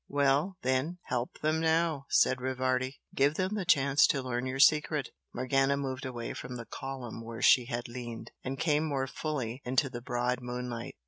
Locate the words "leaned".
7.87-8.31